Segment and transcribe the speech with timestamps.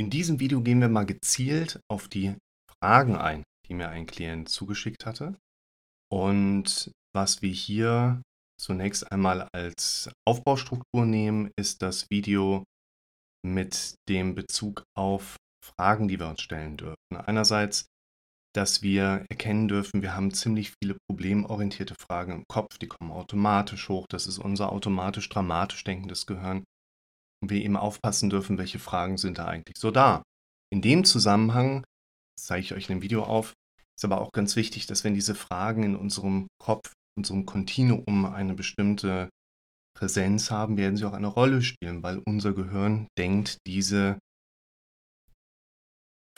[0.00, 2.34] In diesem Video gehen wir mal gezielt auf die
[2.72, 5.36] Fragen ein, die mir ein Klient zugeschickt hatte.
[6.10, 8.22] Und was wir hier
[8.58, 12.64] zunächst einmal als Aufbaustruktur nehmen, ist das Video
[13.46, 16.96] mit dem Bezug auf Fragen, die wir uns stellen dürfen.
[17.14, 17.84] Einerseits,
[18.54, 23.90] dass wir erkennen dürfen, wir haben ziemlich viele problemorientierte Fragen im Kopf, die kommen automatisch
[23.90, 24.06] hoch.
[24.08, 26.64] Das ist unser automatisch dramatisch denkendes Gehirn.
[27.42, 30.22] Und wir eben aufpassen dürfen, welche Fragen sind da eigentlich so da.
[30.72, 31.84] In dem Zusammenhang,
[32.38, 33.54] zeige ich euch in dem Video auf,
[33.96, 38.54] ist aber auch ganz wichtig, dass wenn diese Fragen in unserem Kopf, unserem Kontinuum eine
[38.54, 39.28] bestimmte
[39.94, 44.18] Präsenz haben, werden sie auch eine Rolle spielen, weil unser Gehirn denkt diese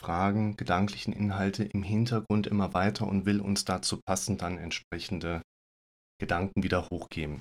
[0.01, 5.43] Fragen, gedanklichen Inhalte im Hintergrund immer weiter und will uns dazu passend dann entsprechende
[6.19, 7.41] Gedanken wieder hochgeben.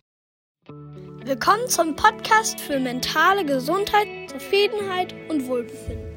[1.23, 6.12] Willkommen zum Podcast für mentale Gesundheit, Zufriedenheit und Wohlbefinden.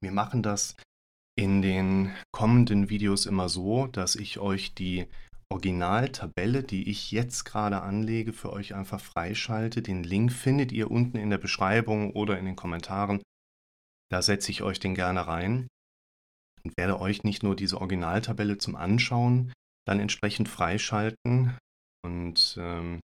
[0.00, 0.76] Wir machen das
[1.36, 5.06] in den kommenden Videos immer so, dass ich euch die
[5.50, 9.82] Originaltabelle, die ich jetzt gerade anlege, für euch einfach freischalte.
[9.82, 13.22] Den Link findet ihr unten in der Beschreibung oder in den Kommentaren.
[14.10, 15.68] Da setze ich euch den gerne rein
[16.62, 19.52] und werde euch nicht nur diese Originaltabelle zum Anschauen
[19.86, 21.58] dann entsprechend freischalten
[22.04, 23.00] und ähm,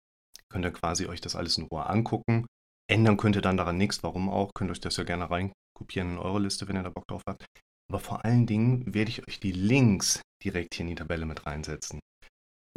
[0.49, 2.47] könnt ihr quasi euch das alles in Ruhe angucken.
[2.91, 6.19] Ändern könnt ihr dann daran nichts, warum auch, könnt euch das ja gerne reinkopieren in
[6.19, 7.45] eure Liste, wenn ihr da Bock drauf habt.
[7.91, 11.47] Aber vor allen Dingen werde ich euch die Links direkt hier in die Tabelle mit
[11.47, 12.01] reinsetzen.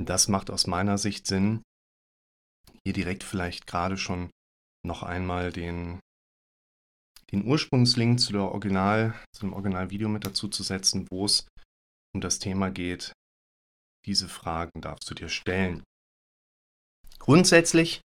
[0.01, 1.61] Das macht aus meiner Sicht Sinn,
[2.83, 4.29] hier direkt vielleicht gerade schon
[4.85, 5.99] noch einmal den,
[7.31, 11.47] den Ursprungslink zu, der Original, zu dem Originalvideo mit dazu zu setzen, wo es
[12.15, 13.11] um das Thema geht,
[14.07, 15.83] diese Fragen darfst du dir stellen.
[17.19, 18.01] Grundsätzlich,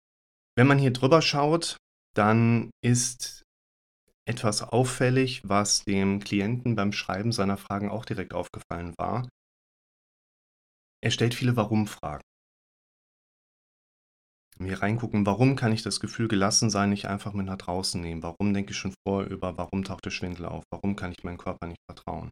[0.57, 1.77] wenn man hier drüber schaut,
[2.15, 3.43] dann ist
[4.29, 9.29] etwas auffällig, was dem Klienten beim Schreiben seiner Fragen auch direkt aufgefallen war.
[11.03, 12.23] Er stellt viele Warum-Fragen.
[14.59, 18.23] Wir reingucken, warum kann ich das Gefühl gelassen sein nicht einfach mit nach draußen nehmen?
[18.23, 20.63] Warum denke ich schon vor über, warum taucht der Schwindel auf?
[20.71, 22.31] Warum kann ich meinem Körper nicht vertrauen?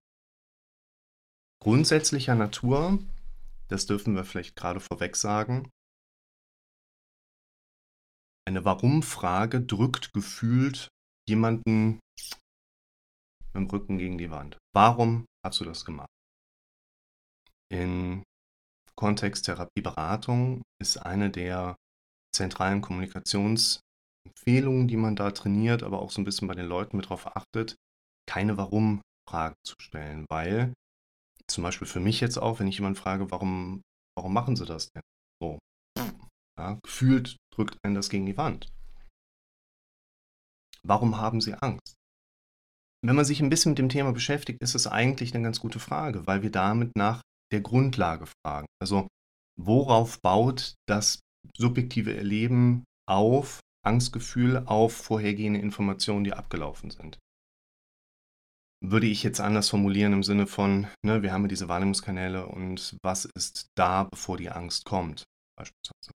[1.61, 2.99] Grundsätzlicher Natur
[3.70, 5.70] das dürfen wir vielleicht gerade vorweg sagen.
[8.47, 10.88] Eine Warum-Frage drückt gefühlt
[11.28, 12.00] jemanden
[13.53, 14.58] mit dem Rücken gegen die Wand.
[14.75, 16.08] Warum hast du das gemacht?
[17.72, 18.25] In
[18.97, 21.76] Kontext Therapieberatung ist eine der
[22.34, 27.06] zentralen Kommunikationsempfehlungen, die man da trainiert, aber auch so ein bisschen bei den Leuten mit
[27.06, 27.76] darauf achtet,
[28.28, 30.75] keine Warum-Frage zu stellen, weil
[31.50, 33.83] zum Beispiel für mich jetzt auch, wenn ich jemanden frage, warum,
[34.16, 35.03] warum machen sie das denn?
[35.43, 35.59] So.
[36.59, 38.71] Ja, gefühlt drückt einen das gegen die Wand.
[40.83, 41.94] Warum haben sie Angst?
[43.03, 45.81] Wenn man sich ein bisschen mit dem Thema beschäftigt, ist es eigentlich eine ganz gute
[45.81, 48.67] Frage, weil wir damit nach der Grundlage fragen.
[48.81, 49.09] Also
[49.59, 51.21] worauf baut das
[51.56, 57.19] subjektive Erleben auf, Angstgefühl auf vorhergehende Informationen, die abgelaufen sind?
[58.83, 62.97] Würde ich jetzt anders formulieren im Sinne von, ne, wir haben ja diese Wahrnehmungskanäle und
[63.03, 65.25] was ist da, bevor die Angst kommt,
[65.57, 66.13] beispielsweise.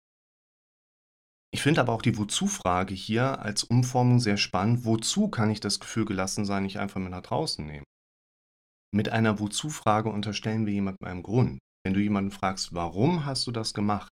[1.53, 4.85] Ich finde aber auch die Wozu-Frage hier als Umformung sehr spannend.
[4.85, 7.85] Wozu kann ich das Gefühl gelassen sein, nicht einfach mit nach draußen nehmen?
[8.93, 11.61] Mit einer Wozu-Frage unterstellen wir jemandem einen Grund.
[11.85, 14.11] Wenn du jemanden fragst, warum hast du das gemacht,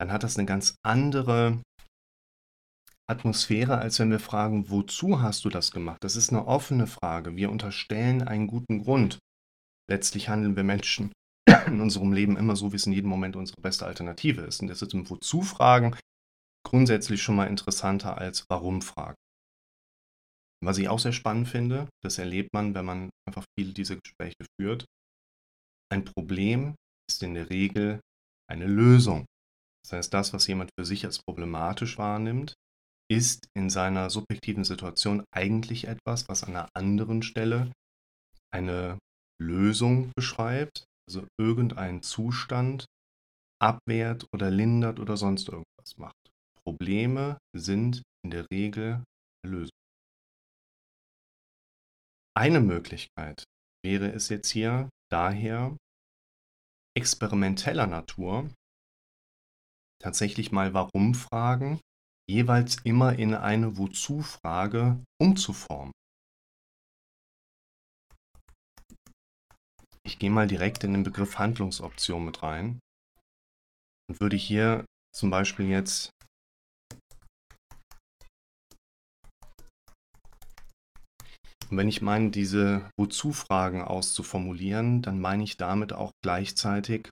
[0.00, 1.62] dann hat das eine ganz andere
[3.10, 6.04] Atmosphäre, als wenn wir fragen, wozu hast du das gemacht?
[6.04, 7.36] Das ist eine offene Frage.
[7.36, 9.18] Wir unterstellen einen guten Grund.
[9.90, 11.12] Letztlich handeln wir Menschen
[11.66, 14.60] in unserem Leben immer so, wie es in jedem Moment unsere beste Alternative ist.
[14.60, 15.96] Und das ist im Wozu-Fragen
[16.66, 19.16] grundsätzlich schon mal interessanter als Warum-Fragen.
[20.62, 24.44] Was ich auch sehr spannend finde, das erlebt man, wenn man einfach viele dieser Gespräche
[24.60, 24.84] führt.
[25.90, 26.74] Ein Problem
[27.08, 28.00] ist in der Regel
[28.50, 29.24] eine Lösung.
[29.84, 32.52] Das heißt, das, was jemand für sich als problematisch wahrnimmt,
[33.10, 37.72] ist in seiner subjektiven Situation eigentlich etwas, was an einer anderen Stelle
[38.52, 38.98] eine
[39.40, 42.84] Lösung beschreibt, also irgendeinen Zustand
[43.60, 46.14] abwehrt oder lindert oder sonst irgendwas macht.
[46.64, 49.02] Probleme sind in der Regel
[49.46, 49.70] Lösung.
[52.36, 53.44] Eine Möglichkeit
[53.84, 55.76] wäre es jetzt hier daher
[56.96, 58.50] experimenteller Natur
[60.00, 61.80] tatsächlich mal Warum-Fragen
[62.28, 65.92] jeweils immer in eine Wozu-Frage umzuformen.
[70.04, 72.80] Ich gehe mal direkt in den Begriff Handlungsoption mit rein
[74.08, 74.84] und würde hier
[75.14, 76.10] zum Beispiel jetzt
[81.70, 87.10] Und wenn ich meine, diese Wozu-Fragen auszuformulieren, dann meine ich damit auch gleichzeitig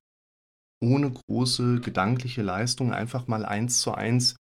[0.83, 4.35] ohne große gedankliche Leistung einfach mal eins zu eins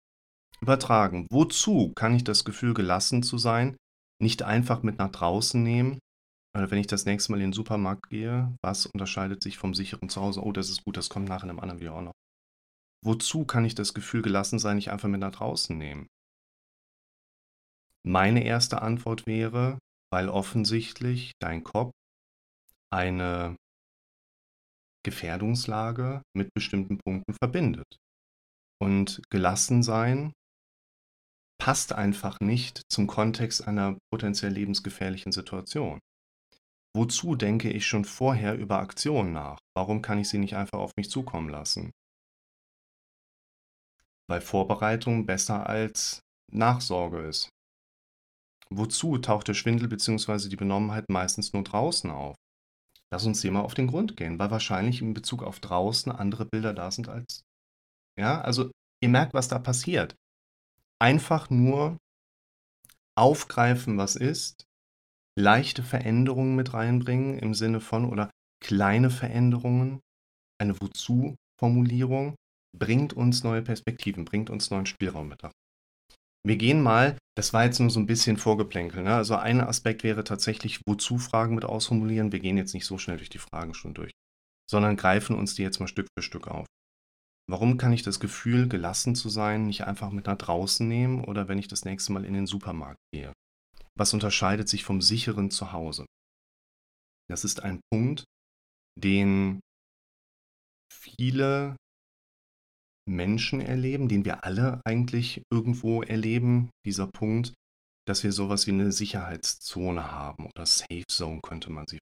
[0.64, 1.28] übertragen.
[1.30, 3.76] Wozu kann ich das Gefühl, gelassen zu sein,
[4.20, 6.00] nicht einfach mit nach draußen nehmen?
[6.56, 10.10] Oder wenn ich das nächste Mal in den Supermarkt gehe, was unterscheidet sich vom sicheren
[10.10, 10.42] Zuhause?
[10.42, 12.14] Oh, das ist gut, das kommt nachher in einem anderen Video auch noch.
[13.04, 16.08] Wozu kann ich das Gefühl, gelassen sein, nicht einfach mit nach draußen nehmen?
[18.06, 19.80] Meine erste Antwort wäre,
[20.12, 21.92] weil offensichtlich dein Kopf
[22.94, 23.58] eine
[25.04, 27.98] Gefährdungslage mit bestimmten Punkten verbindet.
[28.82, 30.32] Und gelassen sein
[31.60, 36.00] passt einfach nicht zum Kontext einer potenziell lebensgefährlichen Situation.
[36.96, 39.58] Wozu denke ich schon vorher über Aktionen nach?
[39.76, 41.92] Warum kann ich sie nicht einfach auf mich zukommen lassen?
[44.30, 46.22] Weil Vorbereitung besser als
[46.52, 47.50] Nachsorge ist.
[48.70, 50.50] Wozu taucht der Schwindel bzw.
[50.50, 52.36] die Benommenheit meistens nur draußen auf?
[53.12, 56.46] Lass uns dem mal auf den Grund gehen, weil wahrscheinlich in Bezug auf draußen andere
[56.46, 57.44] Bilder da sind als.
[58.20, 58.72] Ja, also
[59.02, 60.16] ihr merkt, was da passiert.
[61.04, 61.98] Einfach nur
[63.20, 64.64] aufgreifen, was ist,
[65.38, 68.32] leichte Veränderungen mit reinbringen im Sinne von oder
[68.64, 70.00] kleine Veränderungen,
[70.62, 72.36] eine Wozu-Formulierung,
[72.78, 75.42] bringt uns neue Perspektiven, bringt uns neuen Spielraum mit.
[76.48, 79.14] Wir gehen mal, das war jetzt nur so ein bisschen Vorgeplänkel, ne?
[79.14, 82.32] Also ein Aspekt wäre tatsächlich, wozu Fragen mit ausformulieren.
[82.32, 84.14] Wir gehen jetzt nicht so schnell durch die Fragen schon durch,
[84.72, 86.66] sondern greifen uns die jetzt mal Stück für Stück auf.
[87.50, 91.48] Warum kann ich das Gefühl, gelassen zu sein, nicht einfach mit nach draußen nehmen oder
[91.48, 93.34] wenn ich das nächste Mal in den Supermarkt gehe?
[93.98, 96.06] Was unterscheidet sich vom sicheren Zuhause?
[97.30, 98.24] Das ist ein Punkt,
[99.00, 99.60] den
[100.92, 101.76] viele
[103.06, 107.54] Menschen erleben, den wir alle eigentlich irgendwo erleben, dieser Punkt,
[108.08, 112.00] dass wir sowas wie eine Sicherheitszone haben oder Safe Zone könnte man sie.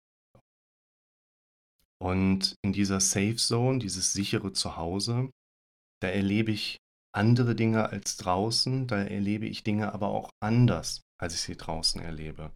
[2.01, 5.30] Und in dieser Safe Zone, dieses sichere Zuhause,
[6.01, 6.77] da erlebe ich
[7.13, 12.01] andere Dinge als draußen, da erlebe ich Dinge aber auch anders, als ich sie draußen
[12.01, 12.51] erlebe.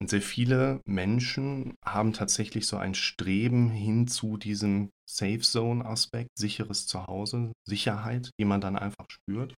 [0.00, 6.30] Und sehr viele Menschen haben tatsächlich so ein Streben hin zu diesem Safe Zone Aspekt,
[6.38, 9.54] sicheres Zuhause, Sicherheit, die man dann einfach spürt.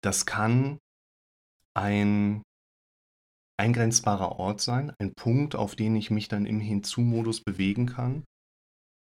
[0.00, 0.78] Das kann
[1.74, 2.42] ein
[3.58, 8.24] eingrenzbarer Ort sein, ein Punkt, auf den ich mich dann im Hinzu-Modus bewegen kann.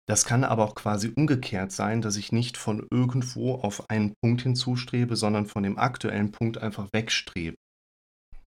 [0.08, 4.42] Das kann aber auch quasi umgekehrt sein, dass ich nicht von irgendwo auf einen Punkt
[4.42, 7.56] hinzustrebe, sondern von dem aktuellen Punkt einfach wegstrebe.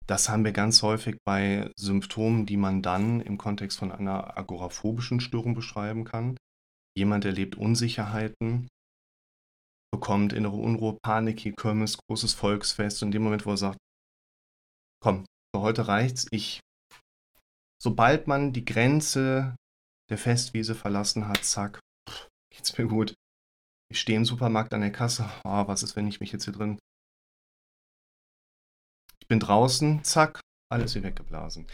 [0.08, 5.20] Das haben wir ganz häufig bei Symptomen, die man dann im Kontext von einer agoraphobischen
[5.20, 6.38] Störung beschreiben kann.
[6.98, 8.70] Jemand erlebt Unsicherheiten,
[9.92, 13.78] bekommt innere Unruhe, Panik, hier Kirmes, großes Volksfest und in dem Moment, wo er sagt,
[15.04, 16.60] komm, für heute reicht's, ich,
[17.82, 19.56] sobald man die Grenze
[20.10, 21.80] der Festwiese verlassen hat, zack,
[22.54, 23.14] geht's mir gut.
[23.92, 26.54] Ich stehe im Supermarkt an der Kasse, oh, was ist, wenn ich mich jetzt hier
[26.54, 26.78] drin
[29.30, 30.42] bin draußen, zack,
[30.72, 31.68] alles wie weggeblasen.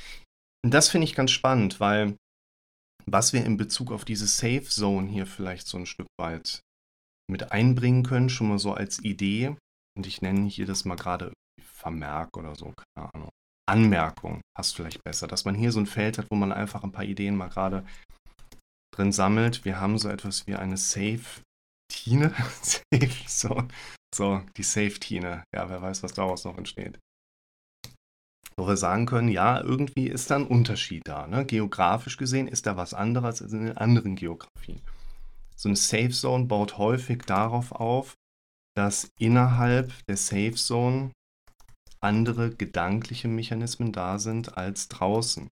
[0.63, 2.17] Und das finde ich ganz spannend, weil
[3.05, 6.59] was wir in Bezug auf diese Safe Zone hier vielleicht so ein Stück weit
[7.29, 9.55] mit einbringen können, schon mal so als Idee,
[9.97, 11.33] und ich nenne hier das mal gerade
[11.63, 13.29] Vermerk oder so, keine Ahnung.
[13.67, 16.91] Anmerkung passt vielleicht besser, dass man hier so ein Feld hat, wo man einfach ein
[16.91, 17.85] paar Ideen mal gerade
[18.93, 19.65] drin sammelt.
[19.65, 22.33] Wir haben so etwas wie eine Safe-Tine.
[22.61, 23.67] Safe, so,
[24.13, 25.43] so, die Safe-Tine.
[25.53, 26.99] Ja, wer weiß, was daraus noch entsteht
[28.57, 31.27] wo wir sagen können, ja, irgendwie ist da ein Unterschied da.
[31.27, 31.45] Ne?
[31.45, 34.81] Geografisch gesehen ist da was anderes als in den anderen Geografien.
[35.55, 38.13] So eine Safe Zone baut häufig darauf auf,
[38.75, 41.11] dass innerhalb der Safe Zone
[42.05, 45.49] andere gedankliche Mechanismen da sind als draußen.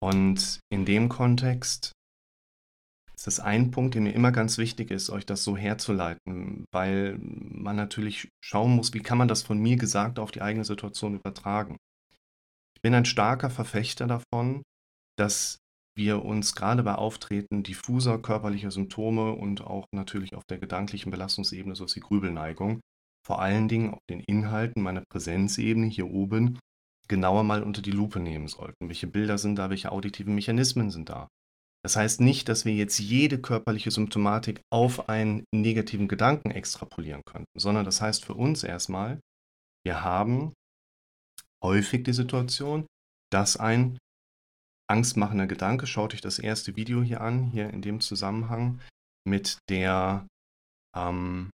[0.00, 1.92] Und in dem Kontext
[3.16, 7.18] ist das ein Punkt, der mir immer ganz wichtig ist, euch das so herzuleiten, weil
[7.18, 11.16] man natürlich schauen muss, wie kann man das von mir gesagt auf die eigene Situation
[11.16, 11.78] übertragen.
[12.76, 14.62] Ich bin ein starker Verfechter davon,
[15.18, 15.58] dass
[15.98, 21.74] wir uns gerade bei Auftreten diffuser körperlicher Symptome und auch natürlich auf der gedanklichen Belastungsebene,
[21.74, 22.80] so ist die Grübelneigung,
[23.26, 26.58] vor allen Dingen auf den Inhalten meiner Präsenzebene hier oben
[27.08, 28.88] genauer mal unter die Lupe nehmen sollten.
[28.88, 31.28] Welche Bilder sind da, welche auditiven Mechanismen sind da?
[31.84, 37.58] Das heißt nicht, dass wir jetzt jede körperliche Symptomatik auf einen negativen Gedanken extrapolieren könnten,
[37.58, 39.20] sondern das heißt für uns erstmal,
[39.84, 40.52] wir haben
[41.62, 42.86] häufig die Situation,
[43.30, 43.98] dass ein
[44.90, 48.80] angstmachender Gedanke, schaut euch das erste Video hier an, hier in dem Zusammenhang
[49.26, 50.26] mit der
[50.96, 51.50] Ähm,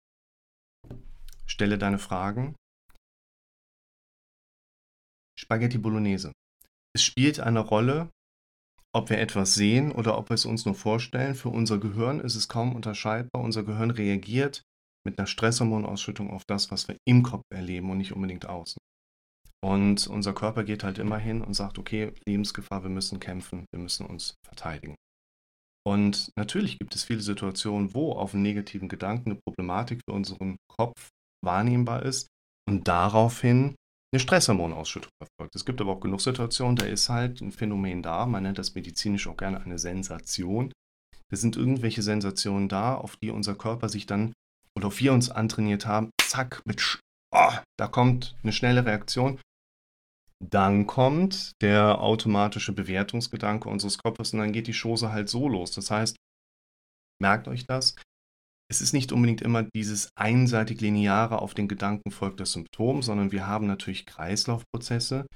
[1.47, 2.55] stelle deine Fragen.
[5.39, 6.31] Spaghetti Bolognese.
[6.93, 8.09] Es spielt eine Rolle,
[8.93, 11.33] ob wir etwas sehen oder ob wir es uns nur vorstellen.
[11.33, 13.41] Für unser Gehirn ist es kaum unterscheidbar.
[13.41, 14.63] Unser Gehirn reagiert
[15.05, 18.80] mit einer Stresshormonausschüttung auf das, was wir im Kopf erleben und nicht unbedingt außen.
[19.63, 23.80] Und unser Körper geht halt immer hin und sagt, okay, Lebensgefahr, wir müssen kämpfen, wir
[23.80, 24.96] müssen uns verteidigen.
[25.88, 30.58] Und natürlich gibt es viele Situationen, wo auf einen negativen Gedanken eine Problematik für unseren
[30.68, 31.10] Kopf
[31.44, 32.27] wahrnehmbar ist
[32.68, 33.75] und daraufhin
[34.13, 35.56] eine Stresshormonausschüttung erfolgt.
[35.56, 38.75] Es gibt aber auch genug Situationen, da ist halt ein Phänomen da, man nennt das
[38.75, 40.72] medizinisch auch gerne eine Sensation.
[41.30, 44.34] Da sind irgendwelche Sensationen da, auf die unser Körper sich dann
[44.77, 47.00] oder auf wir uns antrainiert haben, zack, mit Sch
[47.34, 49.39] oh, da kommt eine schnelle Reaktion.
[50.43, 55.71] Dann kommt der automatische Bewertungsgedanke unseres Körpers und dann geht die Chose halt so los.
[55.71, 56.15] Das heißt,
[57.21, 57.95] merkt euch das,
[58.71, 63.31] es ist nicht unbedingt immer dieses einseitig lineare auf den Gedanken folgt das Symptom, sondern
[63.31, 65.27] wir haben natürlich Kreislaufprozesse,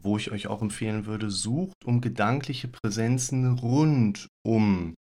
[0.00, 4.94] wo ich euch auch empfehlen würde, sucht um gedankliche Präsenzen rund um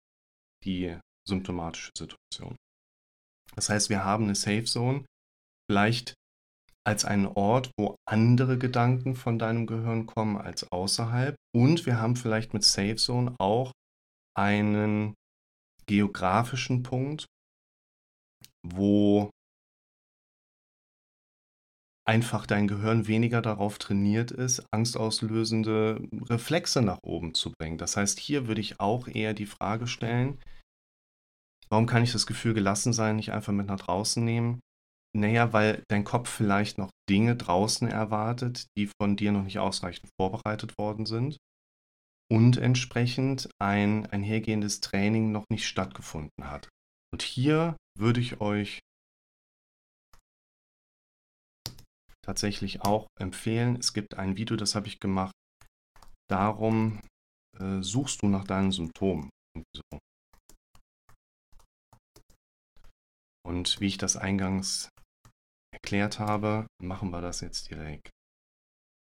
[0.64, 0.96] die
[1.28, 2.56] symptomatische Situation.
[3.54, 5.04] Das heißt, wir haben eine Safe Zone,
[5.70, 6.14] vielleicht
[6.86, 11.34] als einen Ort, wo andere Gedanken von deinem Gehirn kommen als außerhalb.
[11.54, 13.72] Und wir haben vielleicht mit Safe Zone auch
[14.36, 15.14] einen
[15.86, 17.26] geografischen Punkt,
[18.62, 19.30] wo
[22.06, 27.78] einfach dein Gehirn weniger darauf trainiert ist, angstauslösende Reflexe nach oben zu bringen.
[27.78, 30.38] Das heißt, hier würde ich auch eher die Frage stellen,
[31.68, 34.60] warum kann ich das Gefühl gelassen sein nicht einfach mit nach draußen nehmen?
[35.16, 40.10] Naja, weil dein Kopf vielleicht noch Dinge draußen erwartet, die von dir noch nicht ausreichend
[40.20, 41.38] vorbereitet worden sind
[42.30, 46.68] und entsprechend ein einhergehendes Training noch nicht stattgefunden hat.
[47.14, 48.80] Und hier würde ich euch
[52.22, 53.76] tatsächlich auch empfehlen.
[53.76, 55.32] Es gibt ein Video, das habe ich gemacht.
[56.28, 57.00] Darum
[57.58, 59.30] äh, suchst du nach deinen Symptomen.
[63.46, 64.90] Und wie ich das eingangs
[65.86, 68.10] erklärt habe, machen wir das jetzt direkt.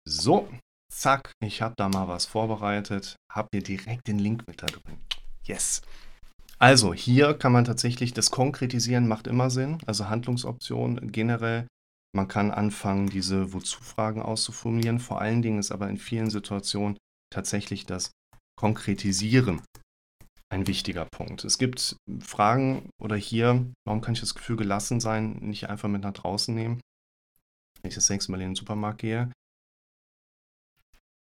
[0.05, 0.49] So,
[0.93, 3.15] zack, ich habe da mal was vorbereitet.
[3.33, 4.99] Habt ihr direkt den Link mit da drin.
[5.45, 5.83] Yes.
[6.59, 11.69] Also hier kann man tatsächlich das Konkretisieren macht immer Sinn, also Handlungsoptionen generell.
[12.13, 14.99] Man kann anfangen, diese Wozu-Fragen auszuformulieren.
[14.99, 16.97] Vor allen Dingen ist aber in vielen Situationen
[17.31, 18.11] tatsächlich das
[18.59, 19.63] Konkretisieren
[20.51, 21.45] ein wichtiger Punkt.
[21.45, 26.03] Es gibt Fragen oder hier, warum kann ich das Gefühl gelassen sein, nicht einfach mit
[26.03, 26.81] nach draußen nehmen,
[27.83, 29.33] wenn ich das nächste Mal in den Supermarkt gehe.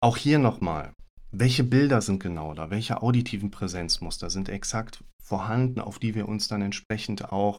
[0.02, 0.92] Auch hier nochmal,
[1.32, 2.70] welche Bilder sind genau da?
[2.70, 7.58] Welche auditiven Präsenzmuster sind exakt vorhanden, auf die wir uns dann entsprechend auch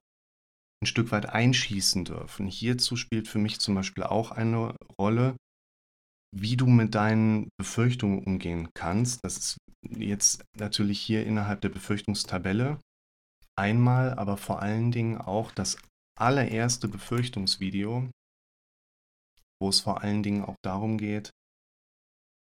[0.82, 2.48] ein Stück weit einschießen dürfen?
[2.48, 5.36] Hierzu spielt für mich zum Beispiel auch eine Rolle,
[6.36, 9.24] wie du mit deinen Befürchtungen umgehen kannst.
[9.24, 9.58] Das ist
[9.98, 12.80] jetzt natürlich hier innerhalb der Befürchtungstabelle
[13.58, 15.78] einmal, aber vor allen Dingen auch das
[16.18, 18.10] allererste Befürchtungsvideo,
[19.62, 21.32] wo es vor allen Dingen auch darum geht,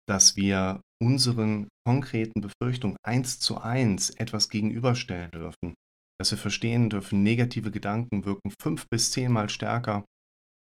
[0.07, 5.73] dass wir unseren konkreten Befürchtungen eins zu eins etwas gegenüberstellen dürfen,
[6.19, 10.05] dass wir verstehen dürfen, negative Gedanken wirken fünf bis zehnmal stärker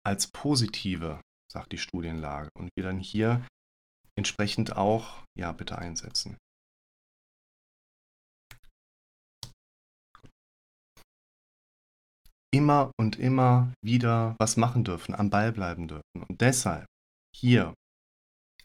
[0.04, 1.20] als positive,
[1.52, 3.46] sagt die Studienlage, und wir dann hier
[4.16, 6.36] entsprechend auch, ja, bitte einsetzen.
[12.54, 16.22] Immer und immer wieder was machen dürfen, am Ball bleiben dürfen.
[16.28, 16.86] Und deshalb
[17.34, 17.74] hier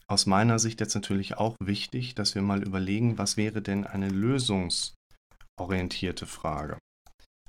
[0.09, 4.09] aus meiner Sicht jetzt natürlich auch wichtig, dass wir mal überlegen, was wäre denn eine
[4.09, 6.77] lösungsorientierte Frage.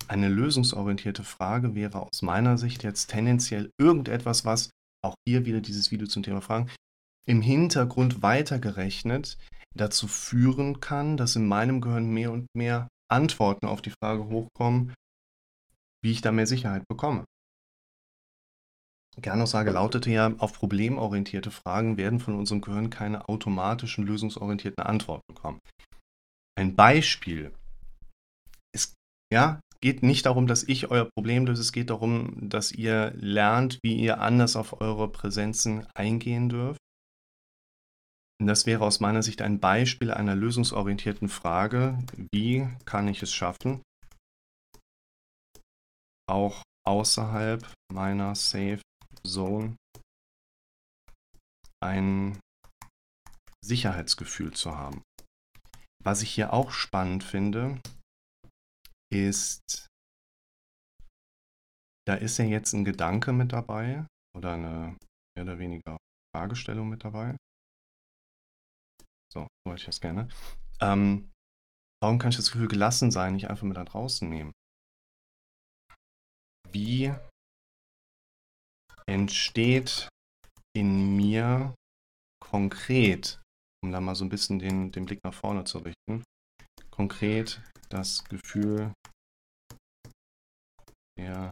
[0.08, 4.70] Eine lösungsorientierte Frage wäre aus meiner Sicht jetzt tendenziell irgendetwas, was
[5.04, 6.70] auch hier wieder dieses Video zum Thema Fragen
[7.28, 9.36] im Hintergrund weitergerechnet
[9.76, 14.94] dazu führen kann, dass in meinem Gehirn mehr und mehr Antworten auf die Frage hochkommen,
[16.02, 17.24] wie ich da mehr Sicherheit bekomme.
[19.20, 25.58] Kernaussage lautete ja, auf problemorientierte Fragen werden von unserem Gehirn keine automatischen lösungsorientierten Antworten bekommen.
[26.56, 27.52] Ein Beispiel.
[28.72, 28.94] Es
[29.32, 33.78] ja, geht nicht darum, dass ich euer Problem löse, es geht darum, dass ihr lernt,
[33.82, 36.80] wie ihr anders auf eure Präsenzen eingehen dürft.
[38.40, 41.98] Und das wäre aus meiner Sicht ein Beispiel einer lösungsorientierten Frage.
[42.32, 43.82] Wie kann ich es schaffen,
[46.28, 48.80] auch außerhalb meiner Safe
[49.26, 49.76] Zone
[51.82, 52.38] ein
[53.64, 55.02] Sicherheitsgefühl zu haben.
[56.02, 57.80] Was ich hier auch spannend finde,
[59.12, 59.88] ist
[62.06, 64.96] da ist ja jetzt ein Gedanke mit dabei oder eine
[65.36, 65.98] mehr oder weniger
[66.34, 67.36] Fragestellung mit dabei.
[69.30, 70.28] So, wollte ich das gerne.
[70.80, 71.30] Ähm,
[72.02, 74.52] warum kann ich das Gefühl gelassen sein nicht einfach mit da draußen nehmen?
[76.72, 77.12] Wie
[79.06, 80.08] entsteht
[80.76, 81.74] in mir
[82.40, 83.40] konkret,
[83.82, 86.24] um da mal so ein bisschen den, den Blick nach vorne zu richten,
[86.90, 88.92] konkret das Gefühl
[91.18, 91.50] der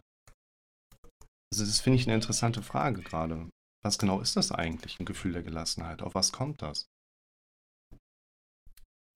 [1.53, 3.49] also das finde ich eine interessante Frage gerade.
[3.83, 6.01] Was genau ist das eigentlich, ein Gefühl der Gelassenheit?
[6.01, 6.85] Auf was kommt das?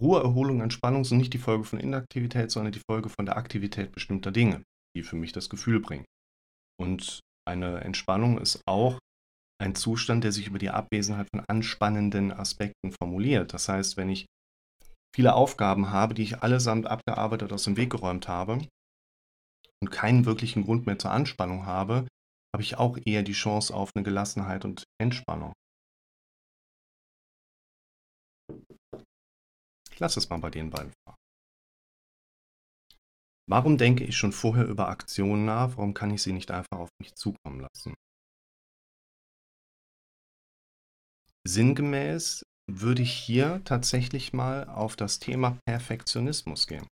[0.01, 3.91] Ruhe, Erholung, Entspannung sind nicht die Folge von Inaktivität, sondern die Folge von der Aktivität
[3.91, 4.63] bestimmter Dinge,
[4.95, 6.05] die für mich das Gefühl bringen.
[6.79, 8.99] Und eine Entspannung ist auch
[9.61, 13.53] ein Zustand, der sich über die Abwesenheit von anspannenden Aspekten formuliert.
[13.53, 14.25] Das heißt, wenn ich
[15.15, 18.67] viele Aufgaben habe, die ich allesamt abgearbeitet aus dem Weg geräumt habe
[19.79, 22.07] und keinen wirklichen Grund mehr zur Anspannung habe,
[22.53, 25.53] habe ich auch eher die Chance auf eine Gelassenheit und Entspannung.
[29.91, 31.20] Ich lasse es mal bei den beiden Fragen.
[33.51, 35.75] Warum denke ich schon vorher über Aktionen nach?
[35.75, 37.93] Warum kann ich sie nicht einfach auf mich zukommen lassen?
[41.45, 46.87] Sinngemäß würde ich hier tatsächlich mal auf das Thema Perfektionismus gehen.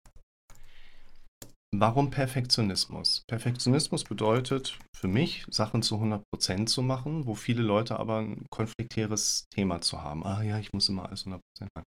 [1.75, 3.25] Warum Perfektionismus?
[3.27, 9.47] Perfektionismus bedeutet für mich, Sachen zu 100% zu machen, wo viele Leute aber ein konfliktäres
[9.53, 10.25] Thema zu haben.
[10.25, 11.41] Ah ja, ich muss immer alles 100%
[11.75, 11.94] machen.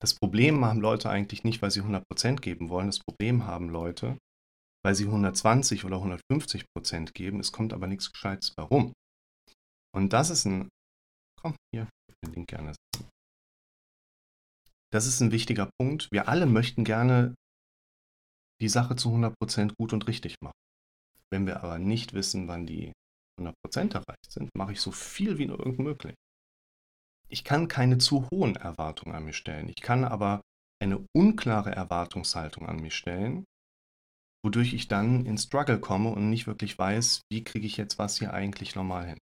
[0.00, 2.86] Das Problem haben Leute eigentlich nicht, weil sie 100% geben wollen.
[2.86, 4.16] Das Problem haben Leute,
[4.84, 7.40] weil sie 120 oder 150% geben.
[7.40, 8.92] Es kommt aber nichts Gescheites warum.
[9.94, 10.68] Und das ist ein.
[11.40, 11.88] Komm, hier,
[12.24, 12.74] den Link gerne.
[14.92, 16.08] Das ist ein wichtiger Punkt.
[16.12, 17.34] Wir alle möchten gerne
[18.60, 20.56] die Sache zu 100% gut und richtig machen.
[21.30, 22.92] Wenn wir aber nicht wissen, wann die
[23.40, 26.14] 100% erreicht sind, mache ich so viel wie nur irgend möglich.
[27.28, 29.68] Ich kann keine zu hohen Erwartungen an mich stellen.
[29.68, 30.40] Ich kann aber
[30.80, 33.44] eine unklare Erwartungshaltung an mich stellen,
[34.44, 38.18] wodurch ich dann in Struggle komme und nicht wirklich weiß, wie kriege ich jetzt was
[38.18, 39.18] hier eigentlich normal hin.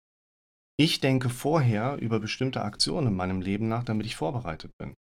[0.79, 4.95] Ich denke vorher über bestimmte Aktionen in meinem Leben nach, damit ich vorbereitet bin.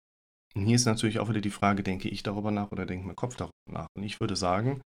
[0.55, 3.15] Und hier ist natürlich auch wieder die Frage, denke ich darüber nach oder denkt mein
[3.15, 3.88] Kopf darüber nach?
[3.95, 4.81] Und ich würde sagen,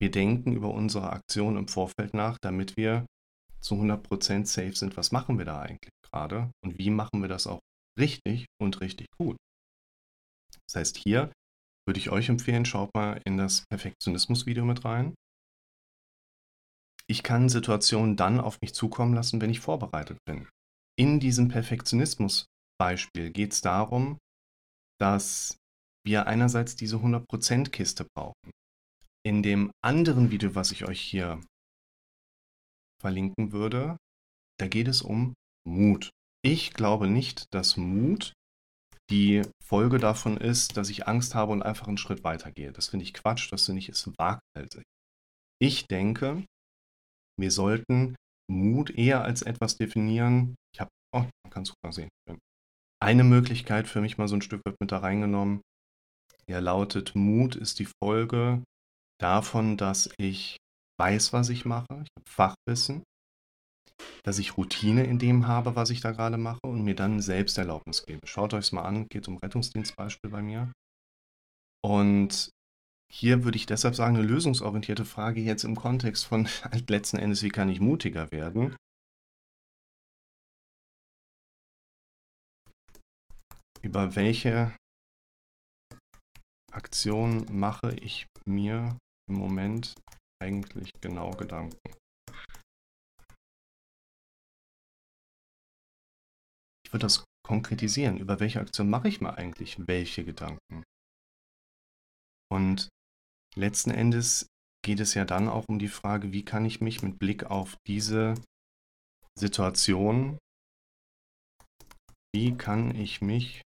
[0.00, 3.06] wir denken über unsere Aktion im Vorfeld nach, damit wir
[3.62, 7.46] zu 100% safe sind, was machen wir da eigentlich gerade und wie machen wir das
[7.46, 7.60] auch
[7.98, 9.36] richtig und richtig gut.
[10.66, 11.32] Das heißt, hier
[11.86, 15.14] würde ich euch empfehlen, schaut mal in das Perfektionismus-Video mit rein.
[17.08, 20.48] Ich kann Situationen dann auf mich zukommen lassen, wenn ich vorbereitet bin.
[20.96, 24.18] In diesem Perfektionismus-Beispiel geht es darum,
[25.00, 25.56] dass
[26.04, 28.50] wir einerseits diese 100% Kiste brauchen.
[29.24, 31.40] In dem anderen Video, was ich euch hier
[33.02, 33.96] verlinken würde,
[34.58, 35.34] da geht es um
[35.68, 36.10] Mut.
[36.44, 38.32] Ich glaube nicht, dass Mut
[39.10, 42.72] die Folge davon ist, dass ich Angst habe und einfach einen Schritt weitergehe.
[42.72, 44.84] Das finde ich Quatsch, das finde ich ist waghalsig.
[45.60, 46.44] Ich denke,
[47.38, 48.16] wir sollten
[48.50, 50.54] Mut eher als etwas definieren.
[50.74, 52.08] Ich habe, oh, man kann es sogar sehen
[53.02, 55.60] eine Möglichkeit für mich mal so ein Stück weit mit da reingenommen.
[56.46, 58.62] Er lautet, Mut ist die Folge
[59.20, 60.56] davon, dass ich
[60.98, 63.02] weiß, was ich mache, ich habe Fachwissen,
[64.24, 68.04] dass ich Routine in dem habe, was ich da gerade mache und mir dann Selbsterlaubnis
[68.04, 68.26] gebe.
[68.26, 70.72] Schaut euch es mal an, geht um Rettungsdienstbeispiel bei mir.
[71.84, 72.50] Und
[73.12, 77.42] hier würde ich deshalb sagen, eine lösungsorientierte Frage jetzt im Kontext von halt letzten Endes,
[77.42, 78.76] wie kann ich mutiger werden?
[83.82, 84.74] über welche
[86.72, 88.96] Aktion mache ich mir
[89.28, 89.94] im Moment
[90.42, 91.78] eigentlich genau Gedanken?
[96.84, 98.18] Ich würde das konkretisieren.
[98.18, 100.82] Über welche Aktion mache ich mir eigentlich welche Gedanken?
[102.50, 102.88] Und
[103.56, 104.46] letzten Endes
[104.84, 107.76] geht es ja dann auch um die Frage, wie kann ich mich mit Blick auf
[107.86, 108.34] diese
[109.38, 110.38] Situation,
[112.34, 113.62] wie kann ich mich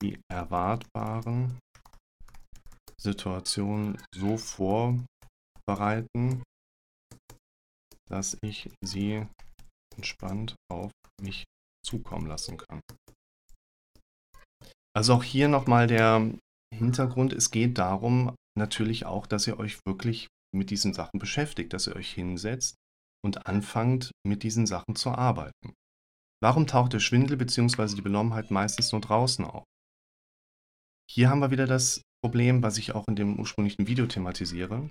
[0.00, 1.58] die erwartbaren
[3.00, 6.42] Situationen so vorbereiten,
[8.08, 9.26] dass ich sie
[9.96, 11.44] entspannt auf mich
[11.84, 12.80] zukommen lassen kann.
[14.96, 16.32] Also auch hier nochmal der
[16.74, 21.86] Hintergrund, es geht darum natürlich auch, dass ihr euch wirklich mit diesen Sachen beschäftigt, dass
[21.86, 22.74] ihr euch hinsetzt
[23.24, 25.74] und anfangt mit diesen Sachen zu arbeiten.
[26.42, 27.94] Warum taucht der Schwindel bzw.
[27.94, 29.64] die Benommenheit meistens nur draußen auf?
[31.10, 34.90] Hier haben wir wieder das Problem, was ich auch in dem ursprünglichen Video thematisiere.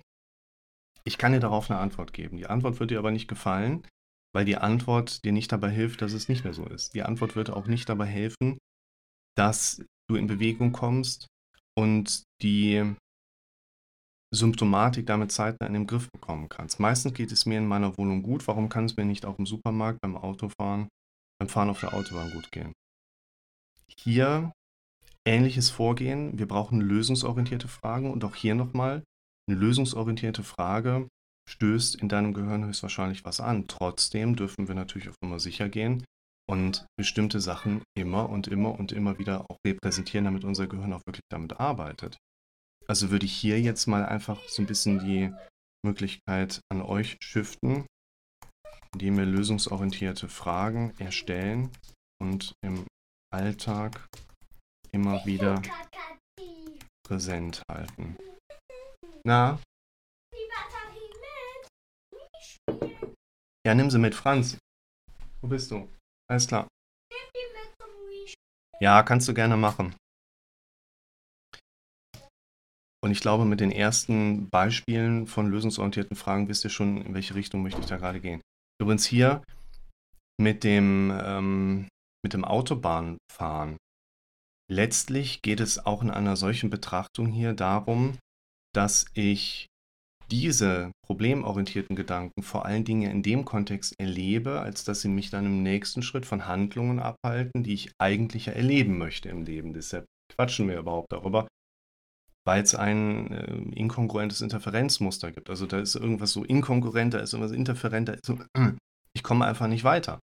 [1.04, 2.38] Ich kann dir darauf eine Antwort geben.
[2.38, 3.86] Die Antwort wird dir aber nicht gefallen,
[4.34, 6.94] weil die Antwort dir nicht dabei hilft, dass es nicht mehr so ist.
[6.94, 8.58] Die Antwort wird auch nicht dabei helfen,
[9.38, 11.28] dass du in Bewegung kommst
[11.78, 12.96] und die
[14.34, 16.80] Symptomatik damit zeitnah in den Griff bekommen kannst.
[16.80, 18.48] Meistens geht es mir in meiner Wohnung gut.
[18.48, 20.90] Warum kann es mir nicht auch im Supermarkt, beim Autofahren,
[21.40, 22.74] beim Fahren auf der Autobahn gut gehen?
[24.00, 24.52] Hier
[25.28, 26.40] ähnliches Vorgehen.
[26.40, 29.04] Wir brauchen lösungsorientierte Fragen und auch hier nochmal
[29.50, 31.08] eine lösungsorientierte Frage
[31.50, 33.68] stößt in deinem Gehirn höchstwahrscheinlich was an.
[33.68, 36.04] Trotzdem dürfen wir natürlich auf Nummer sicher gehen
[36.50, 41.06] und bestimmte Sachen immer und immer und immer wieder auch repräsentieren, damit unser Gehirn auch
[41.06, 42.18] wirklich damit arbeitet.
[42.88, 45.34] Also würde ich hier jetzt mal einfach so ein bisschen die
[45.86, 47.86] Möglichkeit an euch shiften,
[48.94, 51.70] indem wir lösungsorientierte Fragen erstellen
[52.22, 52.86] und im
[53.34, 54.08] Alltag
[54.98, 55.62] immer wieder
[57.08, 58.18] präsent halten.
[59.24, 59.60] Na?
[63.66, 64.58] Ja, nimm sie mit, Franz.
[65.42, 65.88] Wo bist du?
[66.30, 66.68] Alles klar.
[68.80, 69.96] Ja, kannst du gerne machen.
[73.04, 77.36] Und ich glaube, mit den ersten Beispielen von lösungsorientierten Fragen wisst ihr schon, in welche
[77.36, 78.42] Richtung möchte ich da gerade gehen.
[78.82, 79.44] Übrigens hier
[80.42, 81.88] mit dem, ähm,
[82.24, 83.78] mit dem Autobahnfahren.
[84.70, 88.18] Letztlich geht es auch in einer solchen Betrachtung hier darum,
[88.74, 89.68] dass ich
[90.30, 95.46] diese problemorientierten Gedanken vor allen Dingen in dem Kontext erlebe, als dass sie mich dann
[95.46, 99.74] im nächsten Schritt von Handlungen abhalten, die ich eigentlich erleben möchte im Leben.
[99.74, 101.48] Deshalb quatschen wir überhaupt darüber,
[102.46, 105.50] weil es ein äh, inkongruentes Interferenzmuster gibt.
[105.50, 108.38] Also da ist irgendwas so inkongruent, da ist irgendwas interferent, da ist so,
[109.14, 110.20] ich komme einfach nicht weiter.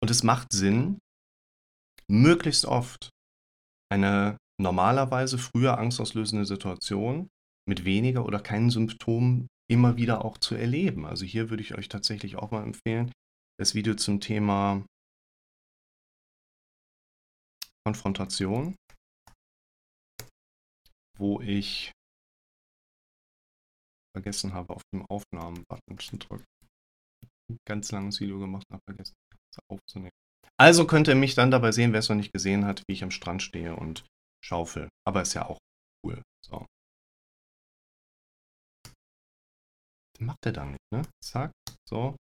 [0.00, 0.98] Und es macht Sinn,
[2.08, 3.10] möglichst oft
[3.94, 7.28] eine normalerweise früher angstauslösende Situation
[7.68, 11.06] mit weniger oder keinen Symptomen immer wieder auch zu erleben.
[11.06, 13.10] Also hier würde ich euch tatsächlich auch mal empfehlen,
[13.58, 14.84] das Video zum Thema
[17.86, 18.76] Konfrontation
[21.18, 21.92] wo ich
[24.14, 26.44] vergessen habe, auf dem Aufnahmen-Button zu drücken.
[27.66, 29.14] Ganz langes Video gemacht habe, vergessen
[29.68, 30.10] aufzunehmen.
[30.64, 33.04] Also könnt ihr mich dann dabei sehen, wer es noch nicht gesehen hat, wie ich
[33.04, 34.06] am Strand stehe und
[34.42, 34.88] schaufel.
[35.06, 35.58] Aber ist ja auch
[36.02, 36.22] cool.
[36.42, 36.64] So.
[40.14, 41.02] Das macht er dann nicht, ne?
[41.22, 41.52] Zack,
[41.86, 42.16] so.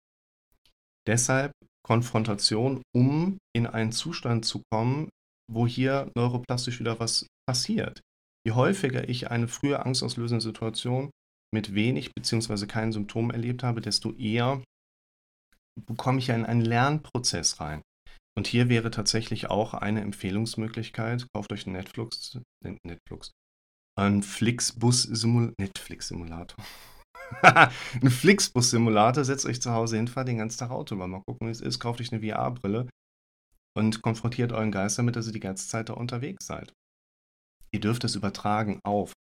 [1.07, 1.53] Deshalb
[1.85, 5.11] Konfrontation, um in einen Zustand zu kommen,
[5.47, 8.01] wo hier neuroplastisch wieder was passiert.
[8.47, 11.11] Je häufiger ich eine frühe angstauslösende Situation
[11.53, 12.65] mit wenig bzw.
[12.65, 14.65] keinen Symptomen erlebt habe, desto eher
[15.79, 17.83] bekomme ich in einen Lernprozess rein.
[18.37, 23.33] Und hier wäre tatsächlich auch eine Empfehlungsmöglichkeit, kauft euch einen Netflix, Netflix,
[23.99, 26.65] einen Flixbus-Simulator, Netflix-Simulator.
[27.43, 31.53] ein Flixbus-Simulator, setzt euch zu Hause hin, fahrt den ganzen Tag Auto, mal gucken, wie
[31.53, 32.89] es ist, kauft euch eine VR-Brille
[33.77, 36.73] und konfrontiert euren Geist damit, dass ihr die ganze Zeit da unterwegs seid
[37.73, 39.13] ihr dürft es übertragen auf.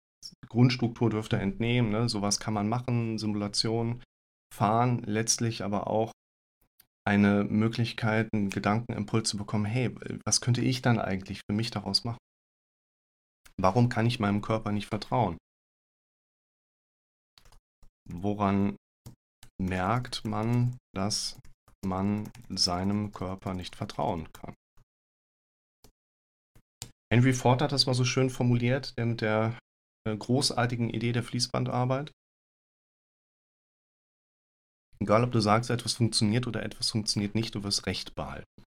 [0.48, 2.10] Grundstruktur dürft ihr entnehmen, ne?
[2.10, 4.04] sowas kann man machen, Simulation,
[4.54, 6.12] fahren, letztlich aber auch
[7.10, 9.95] eine Möglichkeit, einen Gedankenimpuls zu bekommen, hey,
[10.26, 12.19] was könnte ich dann eigentlich für mich daraus machen?
[13.60, 15.38] Warum kann ich meinem Körper nicht vertrauen?
[18.08, 18.76] Woran
[19.60, 21.39] merkt man, dass
[21.84, 24.54] man seinem Körper nicht vertrauen kann?
[27.12, 29.58] Henry Ford hat das mal so schön formuliert, der mit der
[30.08, 32.12] äh, großartigen Idee der Fließbandarbeit.
[35.01, 38.63] Egal, ob du sagst, etwas funktioniert oder etwas funktioniert nicht, du wirst Recht behalten.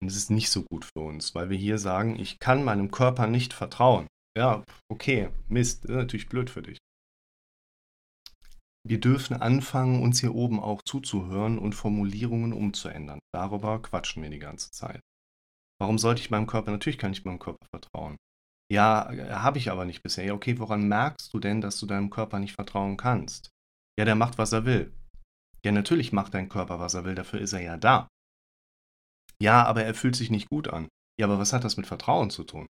[0.00, 2.90] Und das ist nicht so gut für uns, weil wir hier sagen, ich kann meinem
[2.90, 4.06] Körper nicht vertrauen.
[4.36, 6.78] Ja, okay, Mist, das ist natürlich blöd für dich.
[8.86, 13.20] Wir dürfen anfangen, uns hier oben auch zuzuhören und Formulierungen umzuändern.
[13.32, 15.00] Darüber quatschen wir die ganze Zeit.
[15.80, 16.70] Warum sollte ich meinem Körper?
[16.70, 18.16] Natürlich kann ich meinem Körper vertrauen.
[18.70, 19.10] Ja,
[19.40, 20.24] habe ich aber nicht bisher.
[20.24, 23.48] Ja, okay, woran merkst du denn, dass du deinem Körper nicht vertrauen kannst?
[23.98, 24.92] Ja, der macht, was er will.
[25.64, 28.08] Ja, natürlich macht dein Körper, was er will, dafür ist er ja da.
[29.40, 30.88] Ja, aber er fühlt sich nicht gut an.
[31.18, 32.66] Ja, aber was hat das mit Vertrauen zu tun?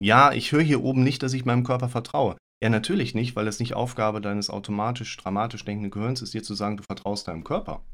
[0.00, 2.36] Ja, ich höre hier oben nicht, dass ich meinem Körper vertraue.
[2.62, 6.54] Ja, natürlich nicht, weil es nicht Aufgabe deines automatisch, dramatisch denkenden Gehirns ist, dir zu
[6.54, 7.84] sagen, du vertraust deinem Körper.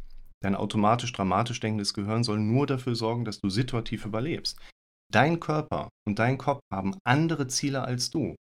[0.43, 4.59] Dein automatisch dramatisch denkendes Gehirn soll nur dafür sorgen, dass du situativ überlebst.
[5.11, 8.37] Dein Körper und dein Kopf haben andere Ziele als du.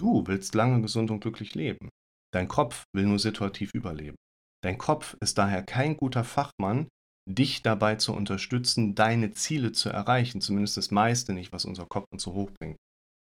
[0.00, 1.88] Du willst lange gesund und glücklich leben.
[2.34, 4.16] Dein Kopf will nur situativ überleben.
[4.62, 6.88] Dein Kopf ist daher kein guter Fachmann,
[7.28, 10.40] dich dabei zu unterstützen, deine Ziele zu erreichen.
[10.40, 12.76] Zumindest das meiste nicht, was unser Kopf uns so hoch bringt.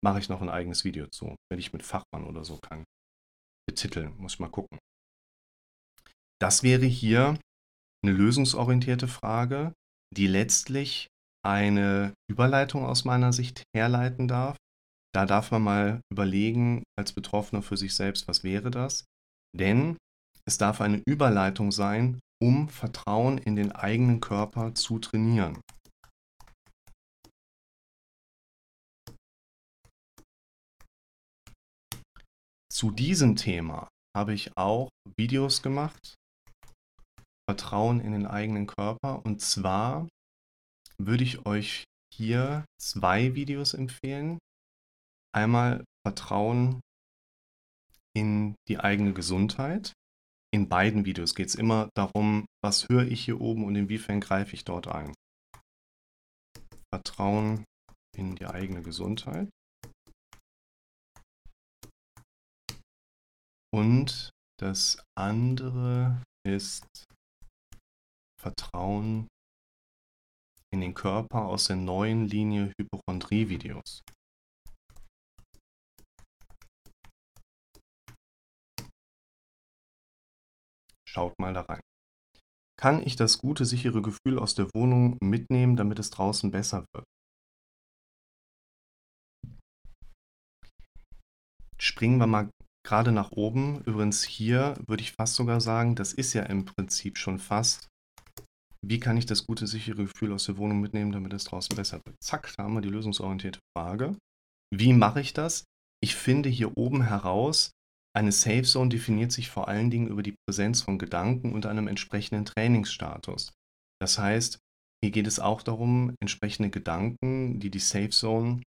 [0.05, 2.85] Mache ich noch ein eigenes Video zu, wenn ich mit Fachmann oder so kann.
[3.69, 4.79] Betiteln, muss ich mal gucken.
[6.41, 7.39] Das wäre hier
[8.05, 9.73] eine lösungsorientierte Frage,
[10.17, 11.09] die letztlich
[11.45, 14.57] eine Überleitung aus meiner Sicht herleiten darf.
[15.15, 19.05] Da darf man mal überlegen als Betroffener für sich selbst, was wäre das?
[19.57, 19.97] Denn
[20.49, 25.61] es darf eine Überleitung sein, um Vertrauen in den eigenen Körper zu trainieren.
[32.73, 36.15] Zu diesem Thema habe ich auch Videos gemacht.
[37.47, 39.27] Vertrauen in den eigenen Körper.
[39.27, 40.09] Und zwar
[40.99, 41.85] würde ich euch
[42.15, 44.39] hier zwei Videos empfehlen.
[45.35, 46.81] Einmal Vertrauen
[48.17, 49.93] in die eigene Gesundheit.
[50.51, 54.55] In beiden Videos geht es immer darum, was höre ich hier oben und inwiefern greife
[54.55, 55.13] ich dort ein.
[56.93, 57.65] Vertrauen
[58.17, 59.51] in die eigene Gesundheit.
[63.75, 66.87] Und das andere ist
[68.41, 69.29] Vertrauen
[70.73, 74.03] in den Körper aus der neuen Linie Hypochondrie-Videos.
[81.09, 81.81] Schaut mal da rein.
[82.79, 87.05] Kann ich das gute, sichere Gefühl aus der Wohnung mitnehmen, damit es draußen besser wird?
[91.81, 92.51] Springen wir mal
[92.87, 93.83] gerade nach oben.
[93.85, 97.89] Übrigens hier würde ich fast sogar sagen, das ist ja im Prinzip schon fast,
[98.87, 102.03] wie kann ich das gute, sichere Gefühl aus der Wohnung mitnehmen, damit es draußen besser
[102.05, 102.17] wird.
[102.23, 104.15] Zack, da haben wir die lösungsorientierte Frage.
[104.71, 105.65] Wie mache ich das?
[106.03, 107.71] Ich finde hier oben heraus,
[108.19, 111.87] eine Safe Zone definiert sich vor allen Dingen über die Präsenz von Gedanken und einem
[111.87, 113.53] entsprechenden Trainingsstatus.
[114.01, 114.59] Das heißt,
[115.03, 118.63] hier geht es auch darum, entsprechende Gedanken, die die Safe Zone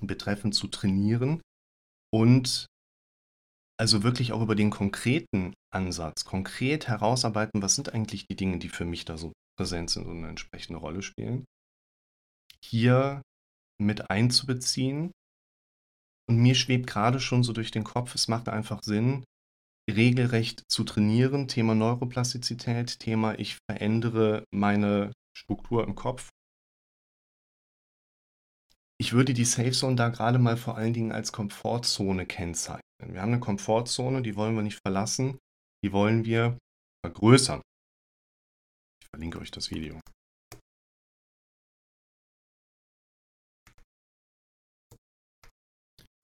[0.00, 1.42] betreffen, zu trainieren
[2.12, 2.66] und
[3.78, 8.68] also wirklich auch über den konkreten Ansatz, konkret herausarbeiten, was sind eigentlich die Dinge, die
[8.70, 11.44] für mich da so präsent sind und eine entsprechende Rolle spielen.
[12.64, 13.20] Hier
[13.78, 15.10] mit einzubeziehen
[16.28, 19.24] und mir schwebt gerade schon so durch den Kopf, es macht einfach Sinn,
[19.90, 21.48] regelrecht zu trainieren.
[21.48, 26.28] Thema Neuroplastizität, Thema ich verändere meine Struktur im Kopf.
[29.00, 32.82] Ich würde die Safe Zone da gerade mal vor allen Dingen als Komfortzone kennzeichnen.
[33.02, 35.38] Wir haben eine Komfortzone, die wollen wir nicht verlassen,
[35.84, 36.56] die wollen wir
[37.04, 37.60] vergrößern.
[39.02, 39.98] Ich verlinke euch das Video.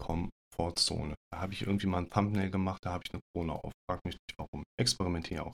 [0.08, 1.14] Komfortzone.
[1.32, 3.72] Da habe ich irgendwie mal ein Thumbnail gemacht, da habe ich eine Krone auf.
[3.88, 4.64] Frag mich nicht warum.
[4.80, 5.52] Experimentiere auch.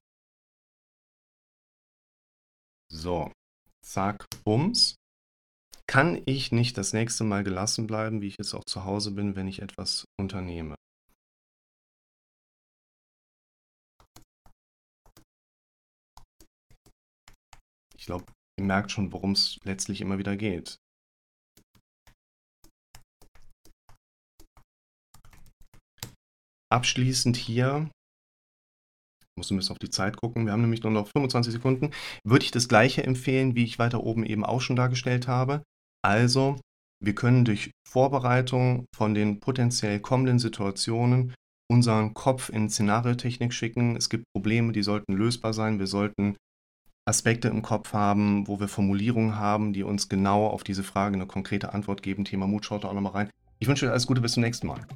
[2.90, 3.32] So,
[3.84, 4.94] zack, bums.
[5.86, 9.36] Kann ich nicht das nächste Mal gelassen bleiben, wie ich jetzt auch zu Hause bin,
[9.36, 10.76] wenn ich etwas unternehme?
[17.96, 18.26] Ich glaube,
[18.58, 20.76] ihr merkt schon, worum es letztlich immer wieder geht.
[26.72, 27.90] Abschließend hier,
[29.36, 31.90] muss ein bisschen auf die Zeit gucken, wir haben nämlich nur noch 25 Sekunden,
[32.24, 35.62] würde ich das gleiche empfehlen, wie ich weiter oben eben auch schon dargestellt habe.
[36.04, 36.60] Also,
[37.02, 41.34] wir können durch Vorbereitung von den potenziell kommenden Situationen
[41.70, 43.96] unseren Kopf in Szenariotechnik schicken.
[43.96, 45.78] Es gibt Probleme, die sollten lösbar sein.
[45.78, 46.36] Wir sollten
[47.06, 51.26] Aspekte im Kopf haben, wo wir Formulierungen haben, die uns genau auf diese Frage eine
[51.26, 52.24] konkrete Antwort geben.
[52.24, 53.30] Thema Mut, schaut da auch nochmal rein.
[53.58, 54.86] Ich wünsche euch alles Gute, bis zum nächsten Mal.